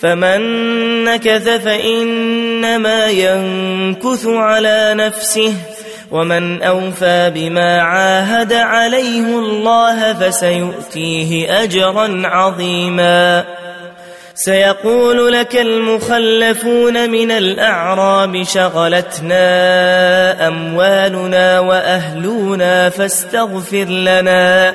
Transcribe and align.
فمن 0.00 0.40
نكث 1.04 1.48
فإنما 1.48 3.06
ينكث 3.06 4.26
على 4.26 4.94
نفسه 4.94 5.54
ومن 6.10 6.62
أوفى 6.62 7.32
بما 7.34 7.82
عاهد 7.82 8.52
عليه 8.52 9.38
الله 9.38 10.12
فسيؤتيه 10.12 11.62
أجرا 11.62 12.22
عظيما. 12.24 13.44
سيقول 14.34 15.32
لك 15.32 15.56
المخلفون 15.56 17.10
من 17.10 17.30
الأعراب 17.30 18.42
شغلتنا 18.42 19.38
أموالنا 20.48 21.60
وأهلنا 21.60 22.88
فاستغفر 22.90 23.84
لنا. 23.84 24.74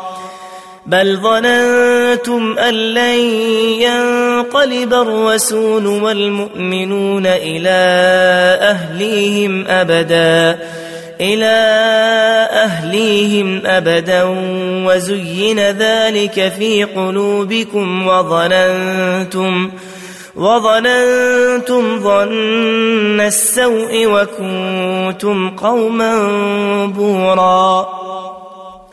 بل 0.85 1.17
ظننتم 1.17 2.57
أن 2.59 2.73
لن 2.73 3.19
ينقلب 3.81 4.93
الرسول 4.93 5.87
والمؤمنون 5.87 7.25
إلى 7.25 7.69
أهليهم 8.61 9.65
أبدا 9.67 10.59
إلى 11.21 11.55
أهليهم 12.51 13.61
أبدا 13.65 14.23
وزين 14.85 15.59
ذلك 15.59 16.53
في 16.57 16.83
قلوبكم 16.83 18.07
وظننتم 18.07 19.71
وظننتم 20.35 21.99
ظن 21.99 23.19
السوء 23.21 24.05
وكنتم 24.05 25.49
قوما 25.49 26.25
بورا. 26.85 27.87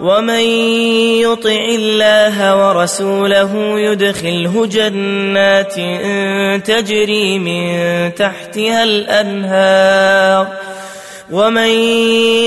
ومن 0.00 0.44
يطع 1.24 1.64
الله 1.74 2.66
ورسوله 2.66 3.80
يدخله 3.80 4.66
جنات 4.66 5.74
تجري 6.66 7.38
من 7.38 8.14
تحتها 8.14 8.84
الانهار 8.84 10.48
ومن 11.30 11.68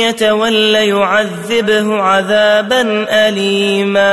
يتول 0.01 0.75
يعذبه 0.75 1.95
عذابا 1.95 3.05
اليما 3.27 4.09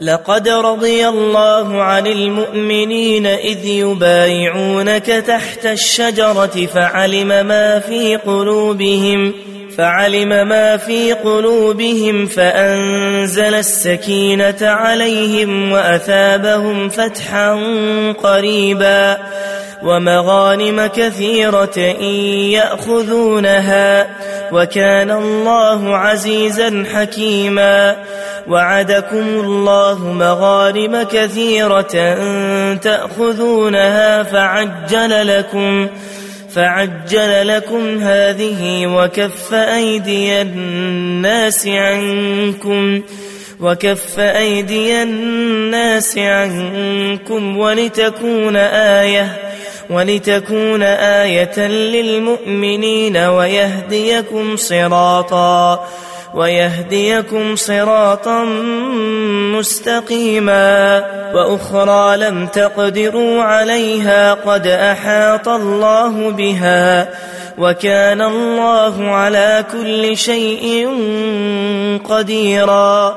لقد 0.00 0.48
رضي 0.48 1.08
الله 1.08 1.82
عن 1.82 2.06
المؤمنين 2.06 3.26
اذ 3.26 3.66
يبايعونك 3.66 5.06
تحت 5.06 5.66
الشجره 5.66 6.66
فعلم 6.74 7.28
ما 7.28 7.78
في 7.78 8.16
قلوبهم 8.16 9.32
فعلم 9.76 10.48
ما 10.48 10.76
في 10.76 11.12
قلوبهم 11.12 12.26
فأنزل 12.26 13.54
السكينة 13.54 14.56
عليهم 14.62 15.72
وأثابهم 15.72 16.88
فتحا 16.88 17.54
قريبا 18.22 19.18
ومغانم 19.82 20.86
كثيرة 20.86 21.78
يأخذونها 22.58 24.06
وكان 24.52 25.10
الله 25.10 25.96
عزيزا 25.96 26.84
حكيما 26.94 27.96
وعدكم 28.48 29.26
الله 29.28 30.12
مغانم 30.12 31.02
كثيرة 31.02 32.14
تأخذونها 32.74 34.22
فعجل 34.22 35.38
لكم 35.38 35.88
فعجل 36.56 37.48
لكم 37.48 37.98
هذه 37.98 38.86
وكف 38.86 39.54
أيدي 39.54 40.42
الناس 40.42 41.66
عنكم 41.66 43.02
وكف 43.60 44.18
أيدي 44.18 45.02
الناس 45.02 46.18
عنكم 46.18 47.58
ولتكون 47.58 48.56
آية 48.56 49.36
ولتكون 49.90 50.82
آية 50.82 51.66
للمؤمنين 51.66 53.16
ويهديكم 53.16 54.56
صراطا 54.56 55.86
ويهديكم 56.36 57.56
صراطا 57.56 58.44
مستقيما 59.58 61.04
وأخرى 61.34 62.16
لم 62.16 62.46
تقدروا 62.46 63.42
عليها 63.42 64.34
قد 64.34 64.66
أحاط 64.66 65.48
الله 65.48 66.30
بها 66.30 67.08
وكان 67.58 68.22
الله 68.22 69.10
على 69.10 69.64
كل 69.72 70.16
شيء 70.16 70.88
قديرا 72.08 73.16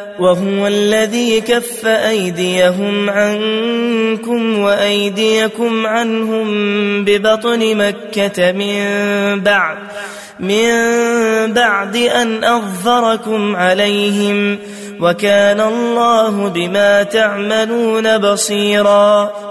وهو 0.19 0.67
الذي 0.67 1.41
كف 1.41 1.85
أيديهم 1.85 3.09
عنكم 3.09 4.59
وأيديكم 4.59 5.87
عنهم 5.87 6.47
ببطن 7.05 7.75
مكة 7.75 8.51
من 8.51 8.83
بعد 9.39 9.77
من 10.39 10.73
بعد 11.53 11.95
أن 11.95 12.43
أظفركم 12.43 13.55
عليهم 13.55 14.59
وكان 14.99 15.61
الله 15.61 16.47
بما 16.49 17.03
تعملون 17.03 18.17
بصيراً. 18.17 19.50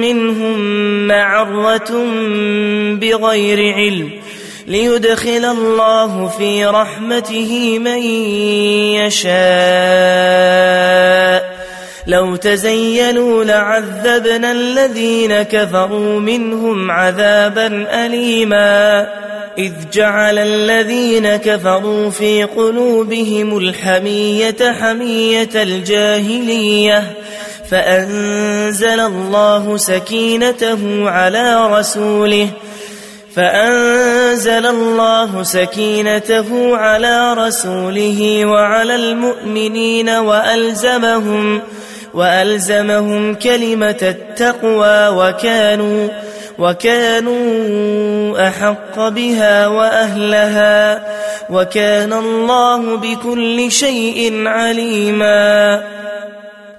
منهم 0.00 0.58
معرة 1.06 2.04
بغير 2.94 3.74
علم 3.74 4.10
ليدخل 4.66 5.44
الله 5.44 6.28
في 6.28 6.66
رحمته 6.66 7.78
من 7.78 8.02
يشاء. 9.06 9.40
لو 12.06 12.36
تزينوا 12.36 13.44
لعذبنا 13.44 14.52
الذين 14.52 15.42
كفروا 15.42 16.20
منهم 16.20 16.90
عذابا 16.90 17.86
أليما. 18.06 19.08
إذ 19.58 19.72
جعل 19.92 20.38
الذين 20.38 21.36
كفروا 21.36 22.10
في 22.10 22.44
قلوبهم 22.44 23.58
الحمية 23.58 24.72
حمية 24.80 25.50
الجاهلية. 25.54 27.19
فأنزل 27.70 29.00
الله 29.00 29.76
سكينته 29.76 31.10
على 31.10 31.66
رسوله 31.78 32.48
فأنزل 33.36 34.66
الله 34.66 35.42
سكينته 35.42 36.76
على 36.76 37.34
رسوله 37.34 38.44
وعلى 38.44 38.94
المؤمنين 38.94 40.08
وألزمهم 40.08 41.62
وألزمهم 42.14 43.34
كلمة 43.34 43.98
التقوى 44.02 45.08
وكانوا 45.08 46.08
وكانوا 46.58 48.48
أحق 48.48 49.08
بها 49.08 49.66
وأهلها 49.66 51.06
وكان 51.50 52.12
الله 52.12 52.96
بكل 52.96 53.72
شيء 53.72 54.46
عليماً 54.46 55.99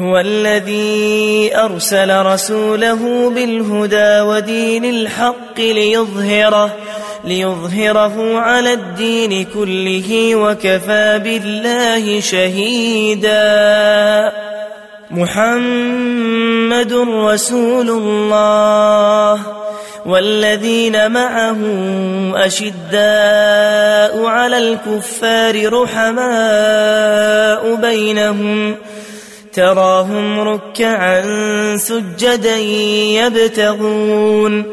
هو 0.00 0.18
الذي 0.18 1.50
أرسل 1.56 2.26
رسوله 2.26 3.30
بالهدى 3.30 4.20
ودين 4.20 4.84
الحق 4.84 5.58
ليظهره 5.58 6.76
ليظهره 7.24 8.38
على 8.38 8.72
الدين 8.72 9.46
كله 9.54 10.36
وكفى 10.36 11.20
بالله 11.24 12.20
شهيدا. 12.20 13.38
محمد 15.10 16.92
رسول 17.08 17.90
الله 17.90 19.40
والذين 20.06 21.10
معه 21.10 21.58
أشداء 22.46 24.24
على 24.24 24.58
الكفار 24.58 25.72
رحماء 25.82 27.74
بينهم 27.74 28.76
تراهم 29.52 30.40
ركعا 30.40 31.22
سجدا 31.76 32.56
يبتغون 32.56 34.64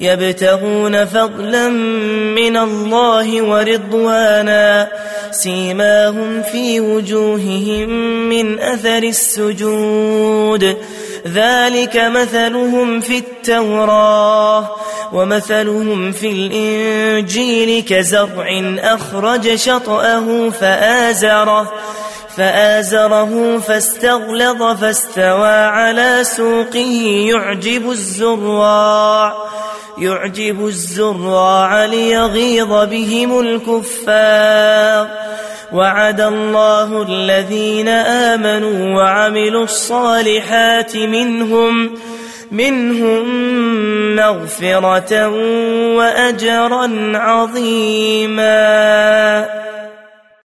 يبتغون 0.00 1.04
فضلا 1.04 1.68
من 1.68 2.56
الله 2.56 3.42
ورضوانا. 3.42 4.88
سيماهم 5.30 6.42
في 6.42 6.80
وجوههم 6.80 7.88
من 8.28 8.58
أثر 8.58 9.02
السجود. 9.02 10.76
ذلك 11.26 11.96
مثلهم 11.96 13.00
في 13.00 13.18
التوراة 13.18 14.70
ومثلهم 15.12 16.12
في 16.12 16.30
الإنجيل 16.30 17.84
كزرع 17.88 18.76
أخرج 18.78 19.54
شطأه 19.54 20.50
فآزره. 20.50 21.72
فآزره 22.38 23.58
فاستغلظ 23.58 24.62
فاستوى 24.80 25.48
على 25.48 26.18
سوقه. 26.22 27.26
يعجب 27.30 27.90
الزراع 27.90 29.32
يعجب 29.98 30.66
الزراع 30.66 31.84
ليغيظ 31.84 32.72
بهم 32.90 33.40
الكفار. 33.40 35.08
وعد 35.72 36.20
الله 36.20 37.02
الذين 37.02 37.88
آمنوا 37.88 38.96
وعملوا 38.96 39.64
الصالحات 39.64 40.96
منهم 40.96 41.94
منهم 42.50 43.24
مغفرة 44.16 45.28
وأجرا 45.96 47.12
عظيما. 47.14 48.48